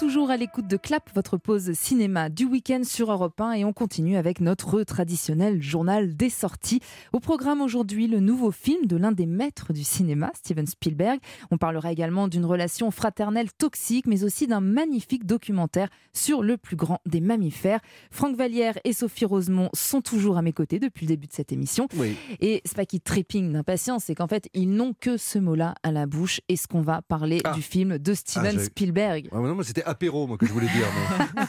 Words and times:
Toujours 0.00 0.30
à 0.30 0.38
l'écoute 0.38 0.66
de 0.66 0.78
Clap, 0.78 1.10
votre 1.14 1.36
pause 1.36 1.72
cinéma 1.74 2.30
du 2.30 2.46
week-end 2.46 2.80
sur 2.84 3.12
Europe 3.12 3.38
1 3.38 3.52
et 3.52 3.64
on 3.66 3.74
continue 3.74 4.16
avec 4.16 4.40
notre 4.40 4.82
traditionnel 4.82 5.62
journal 5.62 6.16
des 6.16 6.30
sorties. 6.30 6.80
Au 7.12 7.20
programme 7.20 7.60
aujourd'hui, 7.60 8.06
le 8.06 8.18
nouveau 8.18 8.50
film 8.50 8.86
de 8.86 8.96
l'un 8.96 9.12
des 9.12 9.26
maîtres 9.26 9.74
du 9.74 9.84
cinéma, 9.84 10.30
Steven 10.34 10.66
Spielberg. 10.66 11.20
On 11.50 11.58
parlera 11.58 11.92
également 11.92 12.28
d'une 12.28 12.46
relation 12.46 12.90
fraternelle 12.90 13.52
toxique, 13.52 14.06
mais 14.06 14.24
aussi 14.24 14.46
d'un 14.46 14.60
magnifique 14.60 15.26
documentaire 15.26 15.90
sur 16.14 16.42
le 16.42 16.56
plus 16.56 16.76
grand 16.76 17.00
des 17.04 17.20
mammifères. 17.20 17.80
Franck 18.10 18.36
Vallière 18.36 18.78
et 18.84 18.94
Sophie 18.94 19.26
Rosemont 19.26 19.68
sont 19.74 20.00
toujours 20.00 20.38
à 20.38 20.42
mes 20.42 20.54
côtés 20.54 20.78
depuis 20.78 21.04
le 21.04 21.08
début 21.08 21.26
de 21.26 21.32
cette 21.34 21.52
émission. 21.52 21.88
Oui. 21.98 22.16
Et 22.40 22.62
c'est 22.64 22.74
pas 22.76 22.86
qu'ils 22.86 23.02
trépignent 23.02 23.52
d'impatience, 23.52 24.04
c'est 24.04 24.14
qu'en 24.14 24.28
fait, 24.28 24.48
ils 24.54 24.70
n'ont 24.70 24.94
que 24.98 25.18
ce 25.18 25.38
mot-là 25.38 25.74
à 25.82 25.92
la 25.92 26.06
bouche. 26.06 26.40
Est-ce 26.48 26.66
qu'on 26.68 26.80
va 26.80 27.02
parler 27.02 27.42
Ah. 27.44 27.52
du 27.52 27.60
film 27.60 27.98
de 27.98 28.14
Steven 28.14 28.46
Ah, 28.56 28.58
j'ai- 28.58 28.64
Spielberg? 28.64 29.28
Ah, 29.30 29.36
non, 29.36 29.54
moi, 29.54 29.62
c'était 29.64 29.84
apéro, 29.90 30.26
moi, 30.26 30.38
que 30.38 30.46
je 30.46 30.52
voulais 30.52 30.68
dire. 30.68 30.86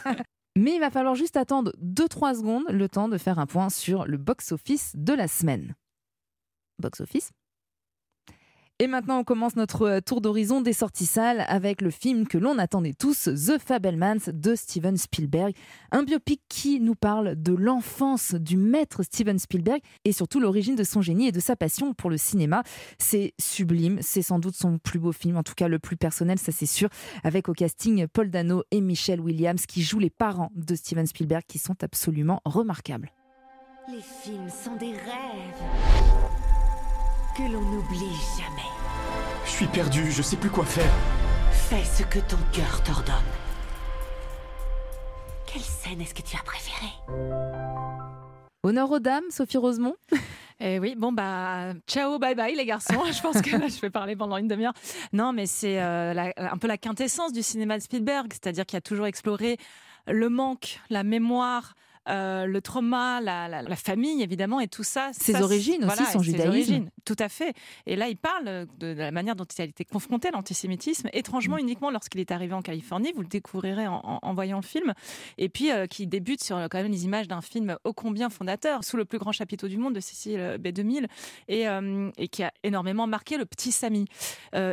mais- 0.05 0.15
Mais 0.57 0.75
il 0.75 0.79
va 0.81 0.89
falloir 0.91 1.15
juste 1.15 1.37
attendre 1.37 1.71
2-3 1.81 2.35
secondes, 2.39 2.65
le 2.69 2.89
temps 2.89 3.07
de 3.07 3.17
faire 3.17 3.39
un 3.39 3.45
point 3.45 3.69
sur 3.69 4.05
le 4.05 4.17
box-office 4.17 4.91
de 4.95 5.13
la 5.13 5.29
semaine. 5.29 5.75
Box-office 6.79 7.31
et 8.81 8.87
maintenant, 8.87 9.19
on 9.19 9.23
commence 9.23 9.55
notre 9.55 9.83
euh, 9.83 9.99
tour 10.01 10.21
d'horizon 10.21 10.59
des 10.59 10.73
sorties 10.73 11.05
salles 11.05 11.45
avec 11.47 11.83
le 11.83 11.91
film 11.91 12.25
que 12.25 12.39
l'on 12.39 12.57
attendait 12.57 12.95
tous, 12.95 13.25
The 13.25 13.59
Fabelmans 13.63 14.31
de 14.33 14.55
Steven 14.55 14.97
Spielberg. 14.97 15.53
Un 15.91 16.01
biopic 16.01 16.41
qui 16.49 16.79
nous 16.79 16.95
parle 16.95 17.35
de 17.39 17.53
l'enfance 17.53 18.33
du 18.33 18.57
maître 18.57 19.03
Steven 19.03 19.37
Spielberg 19.37 19.81
et 20.03 20.11
surtout 20.11 20.39
l'origine 20.39 20.75
de 20.75 20.83
son 20.83 21.03
génie 21.03 21.27
et 21.27 21.31
de 21.31 21.39
sa 21.39 21.55
passion 21.55 21.93
pour 21.93 22.09
le 22.09 22.17
cinéma. 22.17 22.63
C'est 22.97 23.35
sublime, 23.39 23.99
c'est 24.01 24.23
sans 24.23 24.39
doute 24.39 24.55
son 24.55 24.79
plus 24.79 24.97
beau 24.97 25.11
film, 25.11 25.37
en 25.37 25.43
tout 25.43 25.53
cas 25.55 25.67
le 25.67 25.77
plus 25.77 25.95
personnel, 25.95 26.39
ça 26.39 26.51
c'est 26.51 26.65
sûr, 26.65 26.89
avec 27.23 27.49
au 27.49 27.53
casting 27.53 28.07
Paul 28.07 28.31
Dano 28.31 28.63
et 28.71 28.81
Michelle 28.81 29.21
Williams 29.21 29.67
qui 29.67 29.83
jouent 29.83 29.99
les 29.99 30.09
parents 30.09 30.49
de 30.55 30.73
Steven 30.73 31.05
Spielberg 31.05 31.43
qui 31.47 31.59
sont 31.59 31.83
absolument 31.83 32.41
remarquables. 32.45 33.11
Les 33.87 34.01
films 34.01 34.49
sont 34.49 34.75
des 34.77 34.93
rêves 34.93 36.30
que 37.35 37.43
l'on 37.43 37.61
n'oublie 37.61 38.15
jamais. 38.37 38.69
Je 39.45 39.51
suis 39.51 39.67
perdu, 39.67 40.11
je 40.11 40.21
sais 40.21 40.35
plus 40.35 40.49
quoi 40.49 40.65
faire. 40.65 40.91
Fais 41.51 41.83
ce 41.83 42.03
que 42.03 42.19
ton 42.19 42.37
cœur 42.51 42.83
t'ordonne. 42.83 43.15
Quelle 45.45 45.61
scène 45.61 46.01
est-ce 46.01 46.13
que 46.13 46.21
tu 46.21 46.35
as 46.35 46.43
préférée? 46.43 46.91
Honneur 48.63 48.91
aux 48.91 48.99
dames, 48.99 49.23
Sophie 49.29 49.57
Rosemont. 49.57 49.95
Eh 50.63 50.77
oui, 50.77 50.93
bon 50.95 51.11
bah 51.11 51.73
ciao, 51.87 52.19
bye 52.19 52.35
bye 52.35 52.53
les 52.53 52.67
garçons. 52.67 53.03
Je 53.11 53.19
pense 53.19 53.41
que 53.41 53.57
là 53.57 53.67
je 53.67 53.81
vais 53.81 53.89
parler 53.89 54.15
pendant 54.15 54.37
une 54.37 54.47
demi-heure. 54.47 54.75
Non, 55.11 55.33
mais 55.33 55.47
c'est 55.47 55.81
euh, 55.81 56.13
un 56.37 56.57
peu 56.59 56.67
la 56.67 56.77
quintessence 56.77 57.33
du 57.33 57.41
cinéma 57.41 57.79
de 57.79 57.81
Spielberg, 57.81 58.27
c'est-à-dire 58.31 58.67
qu'il 58.67 58.77
a 58.77 58.81
toujours 58.81 59.07
exploré 59.07 59.57
le 60.05 60.29
manque, 60.29 60.79
la 60.91 61.03
mémoire. 61.03 61.73
Euh, 62.09 62.45
le 62.45 62.61
trauma, 62.61 63.21
la, 63.21 63.47
la- 63.47 63.61
la 63.61 63.75
famille 63.75 64.21
évidemment 64.23 64.59
et 64.59 64.67
tout 64.67 64.83
ça. 64.83 65.11
Ses 65.13 65.33
ça, 65.33 65.43
origines 65.43 65.83
aussi, 65.85 66.03
son 66.11 66.19
ses 66.19 66.25
judaïsme. 66.31 66.49
origines, 66.49 66.89
tout 67.05 67.15
à 67.19 67.29
fait. 67.29 67.53
Et 67.85 67.95
là, 67.95 68.07
il 68.09 68.17
parle 68.17 68.45
de, 68.45 68.67
de 68.79 68.87
la 68.93 69.11
manière 69.11 69.35
dont 69.35 69.45
il 69.45 69.61
a 69.61 69.65
été 69.65 69.85
confronté 69.85 70.29
à 70.29 70.31
l'antisémitisme, 70.31 71.09
étrangement 71.13 71.57
Mm. 71.57 71.59
uniquement 71.59 71.91
lorsqu'il 71.91 72.19
est 72.21 72.31
arrivé 72.31 72.53
en 72.53 72.61
Californie. 72.61 73.11
Vous 73.15 73.21
le 73.21 73.27
découvrirez 73.27 73.87
en, 73.87 74.01
en- 74.03 74.19
en 74.21 74.33
voyant 74.33 74.57
le 74.57 74.63
film. 74.65 74.93
Et 75.37 75.49
puis 75.49 75.71
euh, 75.71 75.85
qui 75.87 76.07
débute 76.07 76.43
sur 76.43 76.57
euh, 76.57 76.67
quand 76.69 76.81
même 76.81 76.91
les 76.91 77.05
images 77.05 77.27
d'un 77.27 77.41
film 77.41 77.77
ô 77.83 77.93
combien 77.93 78.29
fondateur, 78.29 78.83
sous 78.83 78.97
le 78.97 79.05
plus 79.05 79.19
grand 79.19 79.31
chapiteau 79.31 79.67
du 79.67 79.77
monde 79.77 79.93
de 79.95 79.99
Cécile 79.99 80.57
B. 80.59 80.69
2000, 80.69 81.07
et, 81.47 81.67
euh, 81.67 82.09
et 82.17 82.27
qui 82.27 82.43
a 82.43 82.51
énormément 82.63 83.05
marqué 83.07 83.37
le 83.37 83.45
petit 83.45 83.71
Samy. 83.71 84.05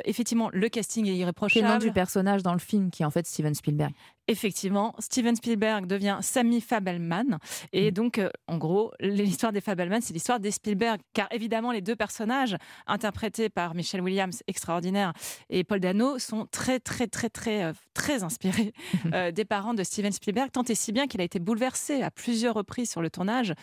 Effectivement, 0.05 0.51
le 0.53 0.69
casting 0.69 1.05
est 1.05 1.09
C'est 1.09 1.13
le 1.13 1.17
nom 1.17 1.23
irréprochable. 1.23 1.79
du 1.83 1.93
personnage 1.93 2.43
dans 2.43 2.53
le 2.53 2.59
film 2.59 2.91
qui 2.91 3.03
est 3.03 3.07
en 3.07 3.11
fait 3.11 3.27
Steven 3.27 3.55
Spielberg. 3.55 3.93
Effectivement, 4.31 4.95
Steven 4.99 5.35
Spielberg 5.35 5.87
devient 5.87 6.19
Sammy 6.21 6.61
Fabelman. 6.61 7.39
Et 7.73 7.91
donc, 7.91 8.19
euh, 8.19 8.29
en 8.47 8.59
gros, 8.59 8.93
l'histoire 9.01 9.53
des 9.53 9.63
Fabelman, 9.63 10.03
c'est 10.03 10.13
l'histoire 10.13 10.39
des 10.39 10.51
Spielberg. 10.51 11.01
Car 11.15 11.29
évidemment, 11.31 11.73
les 11.73 11.81
deux 11.81 11.97
personnages, 11.97 12.55
interprétés 12.87 13.49
par 13.49 13.75
Michelle 13.75 14.03
Williams, 14.03 14.43
extraordinaire, 14.47 15.15
et 15.49 15.65
Paul 15.65 15.81
Dano, 15.81 16.19
sont 16.19 16.47
très, 16.51 16.79
très, 16.79 17.07
très, 17.07 17.31
très, 17.31 17.65
euh, 17.65 17.73
très 17.95 18.23
inspirés 18.23 18.75
euh, 19.15 19.31
des 19.31 19.47
parents 19.47 19.73
de 19.73 19.83
Steven 19.83 20.13
Spielberg, 20.13 20.51
tant 20.53 20.63
et 20.65 20.75
si 20.75 20.93
bien 20.93 21.07
qu'il 21.07 21.23
a 21.23 21.25
été 21.25 21.39
bouleversé 21.39 22.03
à 22.03 22.11
plusieurs 22.11 22.55
reprises 22.55 22.91
sur 22.91 23.01
le 23.01 23.09
tournage. 23.09 23.55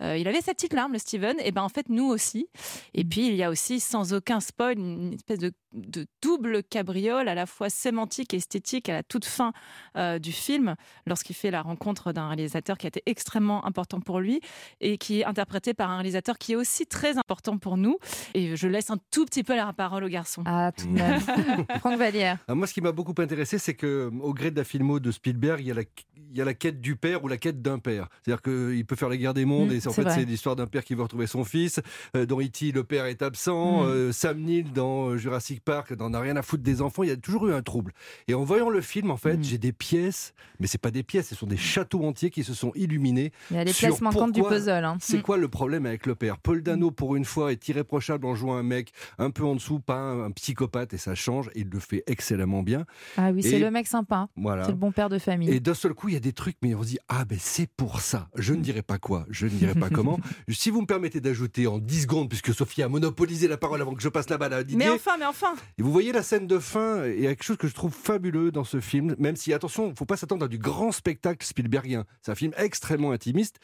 Il 0.00 0.26
avait 0.26 0.40
sa 0.40 0.54
petite 0.54 0.72
larme, 0.72 0.92
le 0.92 0.98
Steven, 0.98 1.36
et 1.38 1.52
ben 1.52 1.62
en 1.62 1.68
fait, 1.68 1.88
nous 1.88 2.06
aussi. 2.06 2.48
Et 2.94 3.04
puis, 3.04 3.28
il 3.28 3.36
y 3.36 3.44
a 3.44 3.50
aussi, 3.50 3.78
sans 3.78 4.12
aucun 4.12 4.40
spoil, 4.40 4.76
une 4.76 5.12
espèce 5.14 5.38
de, 5.38 5.52
de 5.74 6.06
double 6.22 6.62
cabriole, 6.62 7.28
à 7.28 7.34
la 7.34 7.46
fois 7.46 7.68
sémantique 7.68 8.32
et 8.32 8.38
esthétique, 8.38 8.88
à 8.88 8.92
la 8.94 9.02
toute 9.02 9.24
fin 9.24 9.52
euh, 9.96 10.18
du 10.18 10.32
film, 10.32 10.74
lorsqu'il 11.06 11.34
fait 11.36 11.50
la 11.50 11.62
rencontre 11.62 12.12
d'un 12.12 12.28
réalisateur 12.28 12.78
qui 12.78 12.86
a 12.86 12.88
été 12.88 13.02
extrêmement 13.06 13.66
important 13.66 14.00
pour 14.00 14.20
lui 14.20 14.40
et 14.80 14.98
qui 14.98 15.20
est 15.20 15.24
interprété 15.24 15.74
par 15.74 15.90
un 15.90 15.96
réalisateur 15.96 16.38
qui 16.38 16.52
est 16.52 16.56
aussi 16.56 16.86
très 16.86 17.18
important 17.18 17.58
pour 17.58 17.76
nous. 17.76 17.98
Et 18.34 18.56
je 18.56 18.68
laisse 18.68 18.90
un 18.90 18.98
tout 19.10 19.24
petit 19.24 19.42
peu 19.42 19.56
la 19.56 19.72
parole 19.72 20.04
aux 20.04 20.08
garçons. 20.08 20.42
Ah, 20.46 20.70
tout 20.76 20.86
de 20.86 20.92
même. 20.92 21.20
Franck 21.80 21.98
Vallière. 21.98 22.38
Ah, 22.48 22.54
moi, 22.54 22.66
ce 22.66 22.74
qui 22.74 22.80
m'a 22.80 22.92
beaucoup 22.92 23.14
intéressé, 23.20 23.58
c'est 23.58 23.74
que 23.74 24.10
au 24.20 24.32
gré 24.32 24.50
de 24.50 24.56
la 24.56 24.64
filmo 24.64 25.00
de 25.00 25.10
Spielberg, 25.10 25.60
il 25.60 25.66
y 25.66 25.70
a 25.70 25.74
la, 25.74 25.82
il 26.16 26.36
y 26.36 26.40
a 26.40 26.44
la 26.44 26.54
quête 26.54 26.80
du 26.80 26.96
père 26.96 27.24
ou 27.24 27.28
la 27.28 27.36
quête 27.36 27.60
d'un 27.62 27.78
père. 27.78 28.08
C'est-à-dire 28.22 28.42
qu'il 28.42 28.84
peut 28.86 28.96
faire 28.96 29.08
la 29.08 29.16
guerre 29.16 29.34
des 29.34 29.44
mondes 29.44 29.70
Mm, 29.70 29.72
et 29.72 29.80
c'est- 29.80 29.88
en 29.88 29.92
fait, 29.92 30.08
c'est 30.10 30.24
l'histoire 30.24 30.56
d'un 30.56 30.66
père 30.66 30.84
qui 30.84 30.94
veut 30.94 31.02
retrouver 31.02 31.26
son 31.26 31.44
fils. 31.44 31.80
Euh, 32.16 32.26
dans 32.26 32.40
E.T., 32.40 32.72
le 32.72 32.84
père 32.84 33.06
est 33.06 33.22
absent. 33.22 33.82
Mm. 33.82 33.86
Euh, 33.86 34.12
Sam 34.12 34.40
Neill 34.40 34.72
dans 34.72 35.10
euh, 35.10 35.16
Jurassic 35.16 35.62
Park 35.64 35.92
n'en 35.92 36.12
a 36.14 36.20
rien 36.20 36.36
à 36.36 36.42
foutre 36.42 36.62
des 36.62 36.82
enfants. 36.82 37.02
Il 37.02 37.08
y 37.08 37.12
a 37.12 37.16
toujours 37.16 37.48
eu 37.48 37.54
un 37.54 37.62
trouble. 37.62 37.92
Et 38.28 38.34
en 38.34 38.44
voyant 38.44 38.68
le 38.70 38.80
film, 38.80 39.10
en 39.10 39.16
fait, 39.16 39.36
Mm. 39.38 39.44
j'ai 39.44 39.58
des 39.58 39.72
pièces, 39.72 40.34
mais 40.60 40.66
c'est 40.66 40.78
pas 40.78 40.90
des 40.90 41.02
pièces, 41.02 41.28
ce 41.28 41.34
sont 41.34 41.46
des 41.46 41.56
châteaux 41.56 42.04
entiers 42.04 42.30
qui 42.30 42.44
se 42.44 42.54
sont 42.54 42.72
illuminés. 42.74 43.32
Il 43.50 43.56
y 43.56 43.60
a 43.60 43.66
Sur 43.66 43.88
pièces 43.88 44.00
manquantes 44.00 44.32
du 44.32 44.42
puzzle. 44.42 44.84
hein. 44.84 44.96
C'est 45.00 45.22
quoi 45.22 45.36
le 45.36 45.48
problème 45.48 45.86
avec 45.86 46.06
le 46.06 46.14
père? 46.14 46.38
Paul 46.38 46.62
Dano, 46.62 46.90
pour 46.90 47.16
une 47.16 47.24
fois, 47.24 47.52
est 47.52 47.68
irréprochable 47.68 48.26
en 48.26 48.34
jouant 48.34 48.56
un 48.56 48.62
mec 48.62 48.92
un 49.18 49.30
peu 49.30 49.44
en 49.44 49.54
dessous, 49.54 49.80
pas 49.80 49.96
un, 49.96 50.24
un 50.24 50.30
psychopathe, 50.30 50.94
et 50.94 50.98
ça 50.98 51.14
change. 51.14 51.48
Et 51.54 51.60
il 51.60 51.68
le 51.70 51.78
fait 51.80 52.04
excellemment 52.06 52.62
bien. 52.62 52.84
Ah 53.16 53.30
oui, 53.32 53.42
c'est 53.42 53.58
le 53.58 53.70
mec 53.70 53.86
sympa. 53.86 54.28
Voilà. 54.36 54.64
C'est 54.64 54.72
le 54.72 54.76
bon 54.76 54.92
père 54.92 55.08
de 55.08 55.18
famille. 55.18 55.50
Et 55.50 55.60
d'un 55.60 55.74
seul 55.74 55.94
coup, 55.94 56.08
il 56.08 56.14
y 56.14 56.16
a 56.16 56.20
des 56.20 56.32
trucs, 56.32 56.56
mais 56.62 56.74
on 56.74 56.82
se 56.82 56.88
dit 56.88 56.98
Ah, 57.08 57.24
ben 57.24 57.38
c'est 57.40 57.68
pour 57.76 58.00
ça. 58.00 58.28
Je 58.36 58.52
ne 58.54 58.60
dirai 58.60 58.82
pas 58.82 58.98
quoi, 58.98 59.26
je 59.30 59.46
ne 59.46 59.50
dirai 59.50 59.74
pas 59.74 59.88
comment. 59.90 60.18
Si 60.48 60.70
vous 60.70 60.80
me 60.82 60.86
permettez 60.86 61.20
d'ajouter 61.20 61.66
en 61.66 61.78
10 61.78 62.02
secondes, 62.02 62.28
puisque 62.28 62.52
Sophie 62.54 62.82
a 62.82 62.88
monopolisé 62.88 63.48
la 63.48 63.56
parole 63.56 63.80
avant 63.80 63.94
que 63.94 64.02
je 64.02 64.08
passe 64.08 64.28
la 64.30 64.38
balle 64.38 64.52
à 64.52 64.62
Didier. 64.64 64.76
Mais 64.78 64.90
enfin, 64.90 65.12
mais 65.18 65.26
enfin 65.26 65.53
Et 65.78 65.82
vous 65.82 65.92
voyez 65.92 66.12
la 66.12 66.22
scène 66.22 66.46
de 66.46 66.58
fin, 66.58 67.06
il 67.06 67.20
y 67.20 67.26
a 67.26 67.30
quelque 67.30 67.44
chose 67.44 67.56
que 67.56 67.68
je 67.68 67.74
trouve 67.74 67.92
fabuleux 67.92 68.50
dans 68.50 68.64
ce 68.64 68.80
film, 68.80 69.14
même 69.18 69.36
si, 69.36 69.52
attention, 69.52 69.86
il 69.86 69.90
ne 69.90 69.94
faut 69.96 70.04
pas 70.06 70.16
s'attendre 70.16 70.44
à 70.44 70.48
du 70.48 70.58
grand 70.58 70.92
spectacle 70.92 71.44
Spielbergien. 71.46 72.04
C'est 72.22 72.32
un 72.32 72.34
film 72.34 72.52
extrêmement 72.56 73.12
intimiste. 73.12 73.58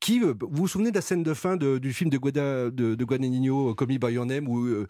Qui, 0.00 0.20
euh, 0.22 0.34
vous 0.40 0.48
vous 0.62 0.68
souvenez 0.68 0.90
de 0.90 0.96
la 0.96 1.00
scène 1.00 1.22
de 1.22 1.32
fin 1.32 1.56
de- 1.56 1.78
du 1.78 1.92
film 1.94 2.10
de, 2.10 2.18
Guada, 2.18 2.68
de, 2.68 2.94
de 2.94 3.04
Guadagnino, 3.04 3.70
euh, 3.70 3.86
Me 3.86 3.96
By 3.96 4.12
Your 4.12 4.26
Name, 4.26 4.48
où 4.48 4.66
euh, 4.66 4.86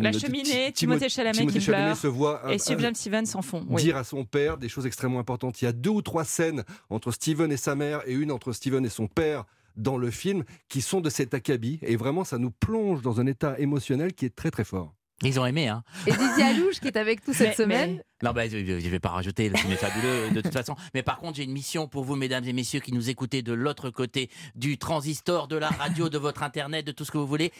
La 0.00 0.12
cheminée, 0.12 0.66
Ti- 0.66 0.72
Timothée 0.72 1.08
Chalamet 1.08 1.38
Timothée 1.38 1.58
qui 1.60 1.64
Chalamet 1.64 1.84
pleure, 1.86 1.96
se 1.96 2.06
voit 2.08 2.44
un- 2.46 2.50
et 2.50 2.58
Sufjan 2.58 2.92
Stevens 2.92 3.24
s'en 3.26 3.42
font. 3.42 3.64
Oui. 3.70 3.82
dire 3.84 3.96
à 3.96 4.04
son 4.04 4.24
père 4.24 4.58
des 4.58 4.68
choses 4.68 4.86
extrêmement 4.86 5.20
importantes. 5.20 5.62
Il 5.62 5.64
y 5.64 5.68
a 5.68 5.72
deux 5.72 5.90
ou 5.90 6.02
trois 6.02 6.24
scènes 6.24 6.64
entre 6.90 7.10
Steven 7.12 7.50
et 7.52 7.56
sa 7.56 7.74
mère 7.76 8.02
et 8.06 8.12
une 8.12 8.32
entre 8.32 8.52
Steven 8.52 8.84
et 8.84 8.90
son 8.90 9.06
père 9.06 9.44
dans 9.76 9.96
le 9.96 10.10
film 10.10 10.42
qui 10.68 10.82
sont 10.82 11.00
de 11.00 11.08
cet 11.08 11.32
acabit 11.32 11.78
et 11.82 11.96
vraiment 11.96 12.24
ça 12.24 12.36
nous 12.36 12.50
plonge 12.50 13.00
dans 13.02 13.20
un 13.20 13.26
état 13.26 13.58
émotionnel 13.58 14.12
qui 14.12 14.26
est 14.26 14.34
très 14.34 14.50
très 14.50 14.64
fort. 14.64 14.94
Ils 15.22 15.38
ont 15.38 15.44
aimé, 15.44 15.68
hein 15.68 15.82
Et 16.06 16.12
Didier 16.12 16.44
Alouche 16.44 16.80
qui 16.80 16.88
est 16.88 16.96
avec 16.96 17.26
nous 17.28 17.34
cette 17.34 17.48
Mais- 17.48 17.54
semaine. 17.54 17.94
mais- 17.96 18.04
Non, 18.22 18.32
bah, 18.32 18.48
je 18.48 18.56
ne 18.56 18.88
vais 18.88 18.98
pas 19.00 19.10
rajouter, 19.10 19.48
le 19.50 19.56
film 19.56 19.72
est 19.72 19.76
fabuleux 19.76 20.30
de 20.30 20.40
toute 20.40 20.52
façon. 20.52 20.74
Mais 20.94 21.02
par 21.02 21.18
contre, 21.18 21.36
j'ai 21.36 21.44
une 21.44 21.52
mission 21.52 21.88
pour 21.88 22.04
vous, 22.04 22.16
mesdames 22.16 22.44
et 22.44 22.52
messieurs, 22.54 22.80
qui 22.80 22.92
nous 22.92 23.10
écoutez 23.10 23.42
de 23.42 23.52
l'autre 23.52 23.90
côté 23.90 24.30
du 24.54 24.78
transistor, 24.78 25.46
de 25.48 25.56
la 25.56 25.68
radio, 25.68 26.08
de 26.08 26.16
votre 26.18 26.42
internet, 26.42 26.86
de 26.86 26.92
tout 26.92 27.04
ce 27.04 27.10
que 27.10 27.18
vous 27.18 27.26
voulez. 27.26 27.52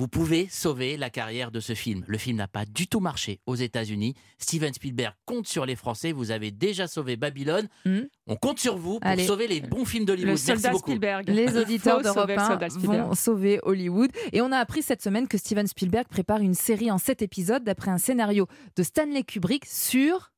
Vous 0.00 0.08
pouvez 0.08 0.48
sauver 0.50 0.96
la 0.96 1.08
carrière 1.08 1.52
de 1.52 1.60
ce 1.60 1.74
film. 1.74 2.02
Le 2.08 2.18
film 2.18 2.36
n'a 2.38 2.48
pas 2.48 2.64
du 2.64 2.88
tout 2.88 2.98
marché 2.98 3.38
aux 3.46 3.54
États-Unis. 3.54 4.14
Steven 4.38 4.74
Spielberg 4.74 5.14
compte 5.24 5.46
sur 5.46 5.64
les 5.66 5.76
Français. 5.76 6.10
Vous 6.10 6.32
avez 6.32 6.50
déjà 6.50 6.88
sauvé 6.88 7.14
Babylone. 7.16 7.68
Hmm. 7.84 8.00
On 8.26 8.34
compte 8.34 8.58
sur 8.58 8.76
vous 8.76 8.98
pour 8.98 9.08
Allez. 9.08 9.24
sauver 9.24 9.46
les 9.46 9.60
bons 9.60 9.84
films 9.84 10.04
d'Hollywood. 10.04 10.26
Le 10.26 10.32
Merci 10.32 10.46
soldat 10.46 10.70
beaucoup. 10.70 10.90
Spielberg. 10.90 11.28
Les 11.28 11.56
auditeurs 11.56 12.02
d'Europe 12.02 12.22
sauver 12.22 12.34
le 12.34 12.40
1 12.40 12.46
soldat 12.48 12.70
Spielberg. 12.70 13.06
vont 13.06 13.14
sauver 13.14 13.60
Hollywood. 13.62 14.10
Et 14.32 14.40
on 14.40 14.50
a 14.50 14.58
appris 14.58 14.82
cette 14.82 15.00
semaine 15.00 15.28
que 15.28 15.38
Steven 15.38 15.68
Spielberg 15.68 16.08
prépare 16.08 16.40
une 16.40 16.54
série 16.54 16.90
en 16.90 16.98
7 16.98 17.22
épisodes 17.22 17.62
d'après 17.62 17.92
un 17.92 17.98
scénario 17.98 18.48
de 18.74 18.82
Stanley 18.82 19.22
Kubrick 19.22 19.64
sur 19.64 20.32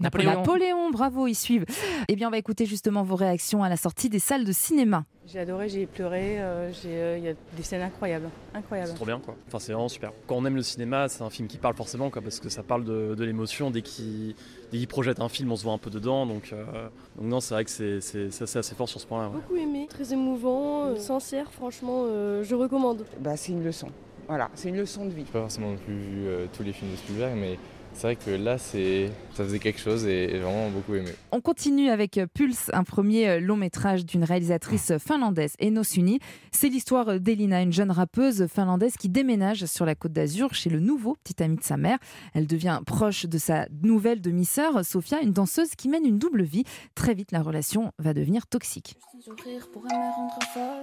Napoléon. 0.00 0.30
Napoléon, 0.32 0.90
bravo, 0.90 1.26
ils 1.26 1.34
suivent. 1.34 1.66
Eh 2.08 2.16
bien, 2.16 2.28
on 2.28 2.30
va 2.30 2.38
écouter 2.38 2.66
justement 2.66 3.02
vos 3.02 3.16
réactions 3.16 3.62
à 3.62 3.68
la 3.68 3.76
sortie 3.76 4.08
des 4.08 4.18
salles 4.18 4.44
de 4.44 4.52
cinéma. 4.52 5.04
J'ai 5.26 5.38
adoré, 5.38 5.68
j'ai 5.68 5.86
pleuré, 5.86 6.40
euh, 6.40 6.72
j'ai, 6.72 6.88
euh, 6.88 7.18
il 7.18 7.24
y 7.24 7.28
a 7.28 7.34
des 7.56 7.62
scènes 7.62 7.82
incroyables, 7.82 8.28
incroyables. 8.52 8.88
C'est 8.88 8.96
trop 8.96 9.04
bien 9.04 9.20
quoi. 9.20 9.36
Enfin 9.46 9.60
c'est 9.60 9.72
vraiment 9.72 9.88
super. 9.88 10.10
Quand 10.26 10.34
on 10.34 10.44
aime 10.44 10.56
le 10.56 10.62
cinéma, 10.62 11.08
c'est 11.08 11.22
un 11.22 11.30
film 11.30 11.46
qui 11.46 11.56
parle 11.58 11.74
forcément 11.76 12.10
quoi, 12.10 12.20
parce 12.20 12.40
que 12.40 12.48
ça 12.48 12.64
parle 12.64 12.82
de, 12.84 13.14
de 13.14 13.24
l'émotion 13.24 13.70
dès 13.70 13.82
qu'il 13.82 14.34
qu'il 14.70 14.88
projette 14.88 15.20
un 15.20 15.28
film, 15.28 15.52
on 15.52 15.56
se 15.56 15.62
voit 15.62 15.72
un 15.72 15.78
peu 15.78 15.90
dedans. 15.90 16.26
Donc, 16.26 16.50
euh, 16.52 16.64
donc 17.16 17.26
non, 17.28 17.40
c'est 17.40 17.54
vrai 17.54 17.64
que 17.64 17.70
c'est, 17.70 18.00
c'est, 18.00 18.32
c'est 18.32 18.42
assez, 18.44 18.58
assez 18.58 18.74
fort 18.74 18.88
sur 18.88 19.00
ce 19.00 19.06
point-là. 19.06 19.28
ouais. 19.28 19.34
beaucoup 19.34 19.56
aimé, 19.56 19.86
très 19.88 20.12
émouvant, 20.12 20.86
euh, 20.86 20.96
sincère, 20.96 21.52
franchement, 21.52 22.04
euh, 22.06 22.42
je 22.42 22.54
recommande. 22.56 23.04
Bah, 23.20 23.36
c'est 23.36 23.52
une 23.52 23.62
leçon. 23.62 23.88
Voilà, 24.26 24.50
c'est 24.54 24.68
une 24.70 24.76
leçon 24.78 25.04
de 25.06 25.10
vie. 25.10 25.24
J'ai 25.26 25.32
pas 25.32 25.40
forcément 25.40 25.70
non 25.72 25.76
plus 25.76 25.94
vu 25.94 26.26
euh, 26.26 26.46
tous 26.56 26.62
les 26.64 26.72
films 26.72 26.90
de 26.92 26.96
Spielberg, 26.96 27.34
mais 27.36 27.58
c'est 27.92 28.02
vrai 28.02 28.16
que 28.16 28.30
là, 28.30 28.58
c'est, 28.58 29.10
ça 29.32 29.44
faisait 29.44 29.58
quelque 29.58 29.80
chose 29.80 30.06
et, 30.06 30.38
vraiment 30.38 30.70
beaucoup 30.70 30.94
aimé. 30.94 31.10
On 31.32 31.40
continue 31.40 31.90
avec 31.90 32.18
euh, 32.18 32.26
Pulse, 32.32 32.70
un 32.72 32.84
premier 32.84 33.28
euh, 33.28 33.40
long 33.40 33.56
métrage 33.56 34.06
d'une 34.06 34.24
réalisatrice 34.24 34.92
finlandaise, 34.98 35.54
Eno 35.60 35.82
Suni. 35.82 36.20
C'est 36.52 36.68
l'histoire 36.68 37.08
euh, 37.08 37.18
d'Elina, 37.18 37.62
une 37.62 37.72
jeune 37.72 37.90
rappeuse 37.90 38.46
finlandaise 38.46 38.96
qui 38.96 39.08
déménage 39.08 39.66
sur 39.66 39.84
la 39.84 39.94
côte 39.94 40.12
d'Azur 40.12 40.54
chez 40.54 40.70
le 40.70 40.80
nouveau 40.80 41.16
petit 41.22 41.42
ami 41.42 41.56
de 41.56 41.62
sa 41.62 41.76
mère. 41.76 41.98
Elle 42.34 42.46
devient 42.46 42.80
proche 42.86 43.26
de 43.26 43.38
sa 43.38 43.66
nouvelle 43.82 44.20
demi-sœur, 44.20 44.84
Sofia, 44.84 45.20
une 45.20 45.32
danseuse 45.32 45.74
qui 45.76 45.88
mène 45.88 46.06
une 46.06 46.18
double 46.18 46.42
vie. 46.42 46.64
Très 46.94 47.14
vite, 47.14 47.32
la 47.32 47.42
relation 47.42 47.92
va 47.98 48.14
devenir 48.14 48.46
toxique. 48.46 48.96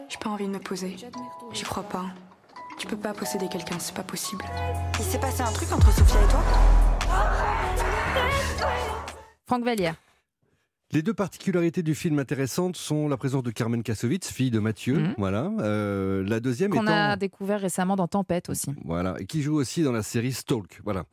J'ai 0.09 0.17
pas 0.19 0.29
envie 0.29 0.45
de 0.45 0.51
me 0.51 0.59
poser. 0.59 0.95
J'y 1.53 1.63
crois 1.63 1.83
pas. 1.83 2.05
Tu 2.77 2.85
peux 2.85 2.97
pas 2.97 3.13
posséder 3.13 3.47
quelqu'un, 3.47 3.79
c'est 3.79 3.95
pas 3.95 4.03
possible. 4.03 4.45
Il 4.99 5.05
s'est 5.05 5.19
passé 5.19 5.41
un 5.41 5.51
truc 5.51 5.71
entre 5.71 5.91
Sophia 5.91 6.21
et 6.23 6.27
toi? 6.27 6.43
Franck 9.47 9.63
Vallière. 9.63 9.95
Les 10.91 11.01
deux 11.01 11.13
particularités 11.13 11.83
du 11.83 11.95
film 11.95 12.19
intéressantes 12.19 12.75
sont 12.77 13.07
la 13.09 13.17
présence 13.17 13.43
de 13.43 13.51
Carmen 13.51 13.81
Kassovitz, 13.83 14.29
fille 14.31 14.51
de 14.51 14.59
Mathieu. 14.59 14.99
Mhm. 14.99 15.15
Voilà. 15.17 15.51
Euh, 15.59 16.23
la 16.25 16.39
deuxième 16.39 16.71
Qu'on 16.71 16.83
étant. 16.83 16.91
a 16.93 17.15
découvert 17.15 17.59
récemment 17.59 17.95
dans 17.95 18.07
Tempête 18.07 18.49
aussi. 18.49 18.71
Voilà, 18.85 19.15
et 19.19 19.25
qui 19.25 19.41
joue 19.41 19.55
aussi 19.55 19.83
dans 19.83 19.91
la 19.91 20.03
série 20.03 20.31
Stalk. 20.33 20.81
Voilà. 20.83 21.03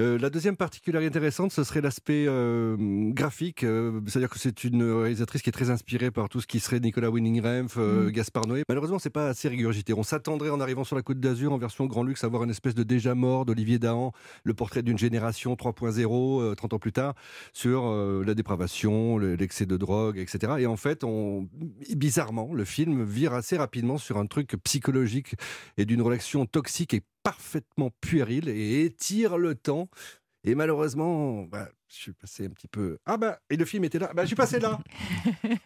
Euh, 0.00 0.16
la 0.18 0.30
deuxième 0.30 0.56
particularité 0.56 1.08
intéressante, 1.08 1.50
ce 1.50 1.64
serait 1.64 1.80
l'aspect 1.80 2.26
euh, 2.28 2.76
graphique, 3.12 3.64
euh, 3.64 4.00
c'est-à-dire 4.06 4.30
que 4.30 4.38
c'est 4.38 4.62
une 4.62 4.82
réalisatrice 4.82 5.42
qui 5.42 5.48
est 5.48 5.52
très 5.52 5.70
inspirée 5.70 6.12
par 6.12 6.28
tout 6.28 6.40
ce 6.40 6.46
qui 6.46 6.60
serait 6.60 6.78
Nicolas 6.78 7.10
Winning 7.10 7.40
Refn, 7.40 7.80
euh, 7.80 8.06
Mm. 8.08 8.10
Gaspard 8.12 8.46
Noé. 8.46 8.62
Malheureusement, 8.68 9.00
c'est 9.00 9.10
pas 9.10 9.28
assez 9.28 9.48
régurgité. 9.48 9.92
On 9.94 10.04
s'attendrait 10.04 10.50
en 10.50 10.60
arrivant 10.60 10.84
sur 10.84 10.94
la 10.94 11.02
Côte 11.02 11.18
d'Azur 11.18 11.52
en 11.52 11.58
version 11.58 11.86
grand 11.86 12.04
luxe 12.04 12.22
à 12.22 12.28
voir 12.28 12.44
une 12.44 12.50
espèce 12.50 12.76
de 12.76 12.84
déjà 12.84 13.16
mort 13.16 13.44
d'Olivier 13.44 13.80
Dahan, 13.80 14.12
le 14.44 14.54
portrait 14.54 14.82
d'une 14.84 14.98
génération 14.98 15.54
3.0, 15.56 16.40
euh, 16.42 16.54
30 16.54 16.74
ans 16.74 16.78
plus 16.78 16.92
tard, 16.92 17.14
sur 17.52 17.90
la 18.24 18.34
dépravation, 18.34 19.18
le- 19.18 19.34
l'excès 19.34 19.66
de 19.66 19.76
drogue, 19.76 20.18
etc. 20.18 20.52
Et 20.60 20.66
en 20.66 20.76
fait, 20.76 21.02
on, 21.02 21.48
bizarrement, 21.96 22.54
le 22.54 22.64
film 22.64 23.02
vire 23.04 23.34
assez 23.34 23.56
rapidement 23.56 23.98
sur 23.98 24.18
un 24.18 24.26
truc 24.26 24.54
psychologique 24.62 25.34
et 25.76 25.84
d'une 25.86 26.02
relation 26.02 26.46
toxique 26.46 26.94
et 26.94 27.02
parfaitement 27.28 27.90
puérile 28.00 28.48
et 28.48 28.86
étire 28.86 29.36
le 29.36 29.54
temps. 29.54 29.90
Et 30.44 30.54
malheureusement, 30.54 31.42
bah, 31.42 31.68
je 31.90 31.96
suis 31.96 32.12
passé 32.12 32.46
un 32.46 32.50
petit 32.50 32.68
peu. 32.68 32.98
Ah 33.06 33.16
bah, 33.16 33.38
et 33.50 33.56
le 33.56 33.64
film 33.64 33.84
était 33.84 33.98
là. 33.98 34.10
Bah, 34.14 34.22
je 34.22 34.28
suis 34.28 34.36
passé 34.36 34.60
là. 34.60 34.78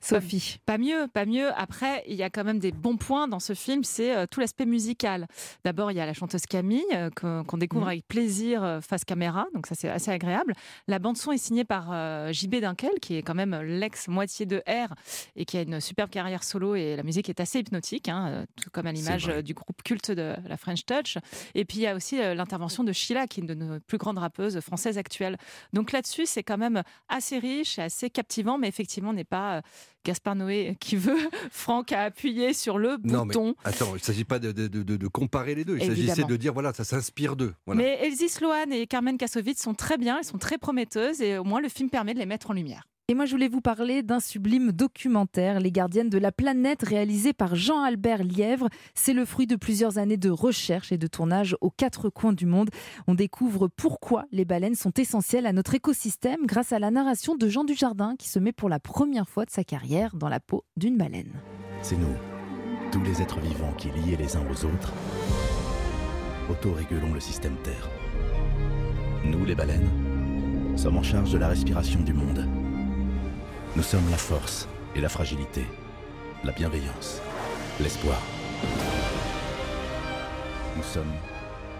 Sophie. 0.00 0.58
Pas 0.66 0.76
mieux, 0.78 1.06
pas 1.12 1.24
mieux. 1.24 1.50
Après, 1.56 2.04
il 2.06 2.14
y 2.14 2.22
a 2.22 2.28
quand 2.30 2.44
même 2.44 2.58
des 2.58 2.72
bons 2.72 2.96
points 2.96 3.26
dans 3.28 3.40
ce 3.40 3.54
film, 3.54 3.84
c'est 3.84 4.14
euh, 4.14 4.26
tout 4.30 4.40
l'aspect 4.40 4.66
musical. 4.66 5.26
D'abord, 5.64 5.90
il 5.90 5.96
y 5.96 6.00
a 6.00 6.06
la 6.06 6.12
chanteuse 6.12 6.44
Camille, 6.46 6.84
euh, 6.92 7.10
qu'on 7.10 7.56
découvre 7.58 7.82
Mhm. 7.84 7.88
avec 7.88 8.06
plaisir 8.08 8.62
euh, 8.62 8.80
face 8.80 9.04
caméra, 9.04 9.46
donc 9.54 9.66
ça 9.66 9.74
c'est 9.74 9.88
assez 9.88 10.10
agréable. 10.10 10.52
La 10.88 10.98
bande-son 10.98 11.32
est 11.32 11.38
signée 11.38 11.64
par 11.64 11.88
euh, 11.92 12.32
JB 12.32 12.56
Dunkel, 12.56 13.00
qui 13.00 13.16
est 13.16 13.22
quand 13.22 13.34
même 13.34 13.54
l'ex-moitié 13.62 14.44
de 14.46 14.62
R 14.68 14.94
et 15.36 15.44
qui 15.46 15.56
a 15.56 15.62
une 15.62 15.80
superbe 15.80 16.10
carrière 16.10 16.44
solo, 16.44 16.74
et 16.74 16.96
la 16.96 17.02
musique 17.02 17.28
est 17.30 17.40
assez 17.40 17.60
hypnotique, 17.60 18.08
hein, 18.08 18.44
tout 18.62 18.68
comme 18.70 18.86
à 18.86 18.92
l'image 18.92 19.26
du 19.26 19.54
groupe 19.54 19.82
culte 19.82 20.10
de 20.10 20.34
la 20.46 20.56
French 20.56 20.84
Touch. 20.84 21.16
Et 21.54 21.64
puis 21.64 21.78
il 21.78 21.82
y 21.82 21.86
a 21.86 21.94
aussi 21.94 22.20
euh, 22.20 22.34
l'intervention 22.34 22.84
de 22.84 22.92
Sheila, 22.92 23.26
qui 23.26 23.40
est 23.40 23.42
une 23.42 23.46
de 23.48 23.54
nos 23.54 23.80
plus 23.80 23.98
grandes 23.98 24.18
rappeuses 24.18 24.60
françaises 24.60 24.98
actuelles. 24.98 25.38
Donc 25.72 25.92
là-dessus, 25.92 26.26
c'est 26.26 26.42
quand 26.42 26.58
même 26.58 26.82
assez 27.08 27.38
riche 27.38 27.78
et 27.78 27.82
assez 27.82 28.10
captivant, 28.10 28.58
mais 28.58 28.68
effectivement, 28.68 29.10
on 29.10 29.14
n'est 29.14 29.24
pas 29.24 29.56
euh, 29.58 29.60
Gaspard 30.04 30.34
Noé 30.36 30.76
qui 30.80 30.96
veut. 30.96 31.16
Franck 31.50 31.92
a 31.92 32.02
appuyé 32.04 32.52
sur 32.54 32.78
le 32.78 32.98
Non, 33.04 33.24
mais 33.24 33.34
bouton. 33.34 33.54
attends, 33.64 33.90
il 33.90 33.94
ne 33.94 33.98
s'agit 33.98 34.24
pas 34.24 34.38
de, 34.38 34.52
de- 34.52 34.68
de- 34.68 34.82
de 34.96 35.08
comparer 35.08 35.54
les 35.54 35.64
deux. 35.64 35.76
Il 35.78 35.86
s'agissait 35.86 36.24
de 36.24 36.36
dire, 36.36 36.52
voilà, 36.52 36.72
ça 36.72 36.84
s'inspire 36.84 37.36
d'eux. 37.36 37.54
Voilà. 37.66 37.82
Mais 37.82 37.98
Elsie 38.02 38.28
Sloan 38.28 38.70
et 38.72 38.86
Carmen 38.86 39.16
Kassovitz 39.18 39.60
sont 39.62 39.74
très 39.74 39.98
bien, 39.98 40.18
elles 40.18 40.24
sont 40.24 40.38
très 40.38 40.58
prometteuses 40.58 41.20
et 41.22 41.38
au 41.38 41.44
moins 41.44 41.60
le 41.60 41.68
film 41.68 41.88
permet 41.90 42.14
de 42.14 42.18
les 42.18 42.26
mettre 42.26 42.50
en 42.50 42.54
lumière. 42.54 42.84
Et 43.12 43.14
moi, 43.14 43.26
je 43.26 43.32
voulais 43.32 43.48
vous 43.48 43.60
parler 43.60 44.02
d'un 44.02 44.20
sublime 44.20 44.72
documentaire, 44.72 45.60
Les 45.60 45.70
gardiennes 45.70 46.08
de 46.08 46.16
la 46.16 46.32
planète, 46.32 46.82
réalisé 46.82 47.34
par 47.34 47.54
Jean-Albert 47.54 48.24
Lièvre. 48.24 48.70
C'est 48.94 49.12
le 49.12 49.26
fruit 49.26 49.46
de 49.46 49.54
plusieurs 49.54 49.98
années 49.98 50.16
de 50.16 50.30
recherche 50.30 50.92
et 50.92 50.96
de 50.96 51.06
tournage 51.06 51.54
aux 51.60 51.68
quatre 51.68 52.08
coins 52.08 52.32
du 52.32 52.46
monde. 52.46 52.70
On 53.06 53.14
découvre 53.14 53.68
pourquoi 53.68 54.24
les 54.32 54.46
baleines 54.46 54.76
sont 54.76 54.94
essentielles 54.96 55.44
à 55.44 55.52
notre 55.52 55.74
écosystème 55.74 56.46
grâce 56.46 56.72
à 56.72 56.78
la 56.78 56.90
narration 56.90 57.36
de 57.36 57.48
Jean 57.48 57.64
Dujardin, 57.64 58.16
qui 58.18 58.30
se 58.30 58.38
met 58.38 58.52
pour 58.52 58.70
la 58.70 58.80
première 58.80 59.28
fois 59.28 59.44
de 59.44 59.50
sa 59.50 59.62
carrière 59.62 60.16
dans 60.16 60.30
la 60.30 60.40
peau 60.40 60.64
d'une 60.78 60.96
baleine. 60.96 61.34
C'est 61.82 61.98
nous, 61.98 62.16
tous 62.92 63.02
les 63.02 63.20
êtres 63.20 63.40
vivants 63.40 63.74
qui, 63.76 63.88
liés 63.88 64.16
les 64.18 64.36
uns 64.36 64.44
aux 64.50 64.64
autres, 64.64 64.94
autorégulons 66.50 67.12
le 67.12 67.20
système 67.20 67.56
Terre. 67.62 67.90
Nous, 69.26 69.44
les 69.44 69.54
baleines, 69.54 69.90
sommes 70.76 70.96
en 70.96 71.02
charge 71.02 71.30
de 71.30 71.36
la 71.36 71.48
respiration 71.48 72.00
du 72.00 72.14
monde. 72.14 72.48
Nous 73.74 73.82
sommes 73.82 74.10
la 74.10 74.18
force 74.18 74.68
et 74.94 75.00
la 75.00 75.08
fragilité, 75.08 75.64
la 76.44 76.52
bienveillance, 76.52 77.22
l'espoir. 77.80 78.20
Nous 80.76 80.82
sommes 80.82 81.14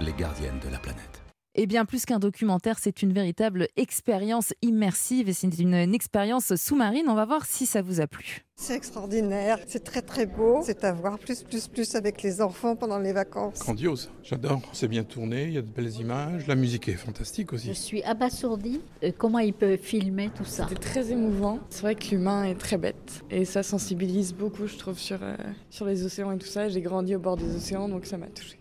les 0.00 0.14
gardiennes 0.14 0.58
de 0.64 0.70
la 0.70 0.78
planète. 0.78 1.21
Et 1.54 1.66
bien 1.66 1.84
plus 1.84 2.06
qu'un 2.06 2.18
documentaire, 2.18 2.78
c'est 2.78 3.02
une 3.02 3.12
véritable 3.12 3.68
expérience 3.76 4.54
immersive 4.62 5.28
et 5.28 5.34
c'est 5.34 5.48
une, 5.58 5.74
une 5.74 5.94
expérience 5.94 6.54
sous-marine. 6.56 7.04
On 7.08 7.14
va 7.14 7.26
voir 7.26 7.44
si 7.44 7.66
ça 7.66 7.82
vous 7.82 8.00
a 8.00 8.06
plu. 8.06 8.46
C'est 8.56 8.74
extraordinaire, 8.74 9.58
c'est 9.66 9.84
très 9.84 10.00
très 10.00 10.24
beau. 10.24 10.60
C'est 10.64 10.84
à 10.84 10.92
voir 10.92 11.18
plus 11.18 11.42
plus 11.42 11.68
plus 11.68 11.94
avec 11.94 12.22
les 12.22 12.40
enfants 12.40 12.74
pendant 12.76 12.98
les 12.98 13.12
vacances. 13.12 13.58
Grandiose, 13.58 14.10
j'adore. 14.22 14.62
C'est 14.72 14.88
bien 14.88 15.04
tourné, 15.04 15.44
il 15.44 15.52
y 15.52 15.58
a 15.58 15.62
de 15.62 15.66
belles 15.66 15.94
images, 16.00 16.46
la 16.46 16.54
musique 16.54 16.88
est 16.88 16.94
fantastique 16.94 17.50
Je 17.50 17.56
aussi. 17.56 17.74
suis 17.74 18.02
abasourdie. 18.04 18.80
Euh, 19.02 19.10
comment 19.16 19.40
il 19.40 19.52
peut 19.52 19.76
filmer 19.76 20.30
tout 20.34 20.44
ça 20.44 20.66
C'était 20.68 20.80
très 20.80 21.10
émouvant. 21.10 21.58
C'est 21.68 21.82
vrai 21.82 21.96
que 21.96 22.08
l'humain 22.12 22.44
est 22.44 22.54
très 22.58 22.78
bête 22.78 23.22
et 23.30 23.44
ça 23.44 23.62
sensibilise 23.62 24.32
beaucoup, 24.32 24.66
je 24.66 24.76
trouve, 24.78 24.98
sur, 24.98 25.18
euh, 25.22 25.36
sur 25.68 25.84
les 25.84 26.04
océans 26.04 26.32
et 26.32 26.38
tout 26.38 26.46
ça. 26.46 26.68
J'ai 26.70 26.80
grandi 26.80 27.14
au 27.14 27.18
bord 27.18 27.36
des 27.36 27.54
océans, 27.54 27.88
donc 27.88 28.06
ça 28.06 28.16
m'a 28.16 28.28
touchée. 28.28 28.58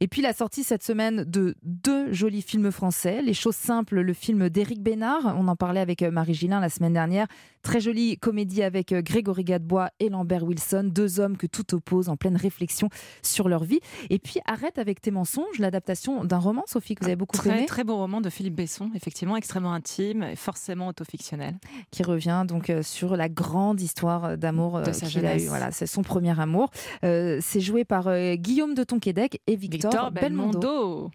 Et 0.00 0.08
puis 0.08 0.22
la 0.22 0.32
sortie 0.32 0.64
cette 0.64 0.82
semaine 0.82 1.24
de 1.24 1.54
deux 1.62 2.12
jolis 2.12 2.42
films 2.42 2.70
français. 2.70 3.22
Les 3.22 3.34
choses 3.34 3.56
simples, 3.56 4.00
le 4.00 4.12
film 4.12 4.48
d'Éric 4.48 4.82
Bénard. 4.82 5.34
On 5.38 5.48
en 5.48 5.56
parlait 5.56 5.80
avec 5.80 6.02
euh, 6.02 6.10
Marie 6.10 6.34
Gillin 6.34 6.60
la 6.60 6.68
semaine 6.68 6.92
dernière. 6.92 7.26
Très 7.64 7.80
jolie 7.80 8.18
comédie 8.18 8.62
avec 8.62 8.92
euh, 8.92 9.00
Grégory 9.02 9.42
Gadebois 9.42 9.88
et 9.98 10.10
Lambert 10.10 10.44
Wilson. 10.44 10.84
Deux 10.92 11.18
hommes 11.18 11.36
que 11.36 11.46
tout 11.46 11.74
oppose 11.74 12.08
en 12.10 12.16
pleine 12.16 12.36
réflexion 12.36 12.90
sur 13.22 13.48
leur 13.48 13.64
vie. 13.64 13.80
Et 14.10 14.18
puis 14.18 14.38
Arrête 14.44 14.78
avec 14.78 15.00
tes 15.00 15.10
mensonges, 15.10 15.58
l'adaptation 15.58 16.24
d'un 16.24 16.38
roman, 16.38 16.62
Sophie, 16.66 16.94
que 16.94 17.00
vous 17.02 17.06
avez 17.08 17.16
beaucoup 17.16 17.36
Très, 17.38 17.50
aimé. 17.50 17.66
très 17.66 17.82
beau 17.82 17.96
roman 17.96 18.20
de 18.20 18.28
Philippe 18.30 18.54
Besson, 18.54 18.90
effectivement 18.94 19.36
extrêmement 19.36 19.72
intime 19.72 20.22
et 20.22 20.36
forcément 20.36 20.88
autofictionnel. 20.88 21.56
qui 21.90 22.02
revient 22.02 22.44
donc 22.46 22.68
euh, 22.70 22.82
sur 22.82 23.16
la 23.16 23.28
grande 23.30 23.80
histoire 23.80 24.36
d'amour 24.36 24.82
De 24.82 24.90
euh, 24.90 24.92
sa 24.92 25.06
qu'il 25.06 25.18
a 25.24 25.30
jeunesse. 25.30 25.44
eu. 25.44 25.48
Voilà, 25.48 25.70
c'est 25.72 25.86
son 25.86 26.02
premier 26.02 26.38
amour. 26.38 26.70
Euh, 27.04 27.38
c'est 27.40 27.60
joué 27.60 27.84
par 27.84 28.08
euh, 28.08 28.34
Guillaume 28.34 28.74
de 28.74 28.84
Tonquédec 28.84 29.40
et 29.46 29.56
Victor, 29.56 29.90
Victor 29.90 30.10
Belmondo. 30.10 30.58
Belmondo. 30.60 31.10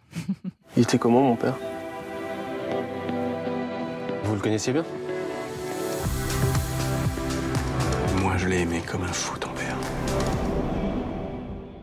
Il 0.75 0.83
était 0.83 0.97
comment, 0.97 1.21
mon 1.21 1.35
père? 1.35 1.55
Vous 4.24 4.33
le 4.33 4.41
connaissiez 4.41 4.74
bien? 4.74 4.83
L'ai 8.50 8.65
comme 8.86 9.03
un 9.03 9.13
fou, 9.13 9.38
ton. 9.38 9.50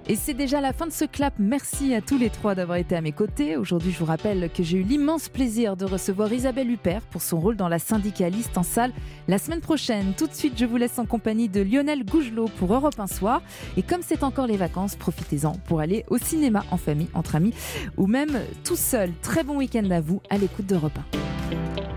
Et 0.09 0.15
c'est 0.15 0.35
déjà 0.35 0.61
la 0.61 0.73
fin 0.73 0.87
de 0.87 0.93
ce 0.93 1.05
clap. 1.05 1.35
Merci 1.41 1.93
à 1.93 2.01
tous 2.01 2.17
les 2.17 2.31
trois 2.31 2.55
d'avoir 2.55 2.79
été 2.79 2.95
à 2.95 3.01
mes 3.01 3.11
côtés. 3.11 3.57
Aujourd'hui, 3.57 3.91
je 3.91 3.99
vous 3.99 4.05
rappelle 4.05 4.49
que 4.55 4.63
j'ai 4.63 4.79
eu 4.79 4.83
l'immense 4.83 5.29
plaisir 5.29 5.77
de 5.77 5.85
recevoir 5.85 6.33
Isabelle 6.33 6.71
Huppert 6.71 7.03
pour 7.03 7.23
son 7.23 7.41
rôle 7.41 7.57
dans 7.57 7.69
La 7.69 7.81
syndicaliste 7.81 8.57
en 8.57 8.63
salle 8.63 8.93
la 9.27 9.39
semaine 9.39 9.61
prochaine. 9.61 10.13
Tout 10.17 10.29
de 10.29 10.33
suite, 10.33 10.55
je 10.57 10.65
vous 10.65 10.77
laisse 10.77 10.97
en 11.01 11.07
compagnie 11.07 11.49
de 11.49 11.61
Lionel 11.61 12.05
Gougelot 12.05 12.49
pour 12.57 12.73
Europe 12.73 12.99
1 12.99 13.09
Soir. 13.09 13.43
Et 13.77 13.83
comme 13.83 14.03
c'est 14.03 14.23
encore 14.23 14.47
les 14.47 14.57
vacances, 14.57 14.95
profitez-en 14.95 15.53
pour 15.67 15.81
aller 15.81 16.05
au 16.09 16.19
cinéma 16.19 16.65
en 16.71 16.77
famille, 16.77 17.09
entre 17.13 17.35
amis 17.35 17.53
ou 17.97 18.07
même 18.07 18.39
tout 18.63 18.77
seul. 18.77 19.11
Très 19.23 19.43
bon 19.43 19.57
week-end 19.57 19.91
à 19.91 20.01
vous 20.01 20.23
à 20.31 20.39
l'écoute 20.39 20.67
d'Europe 20.67 20.99
1. 21.53 21.96